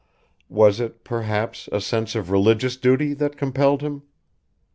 Was 0.49 0.79
it, 0.79 1.03
perhaps, 1.03 1.69
a 1.71 1.79
sense 1.79 2.15
of 2.15 2.31
religious 2.31 2.75
duty 2.75 3.13
that 3.13 3.37
compelled 3.37 3.83
him? 3.83 4.01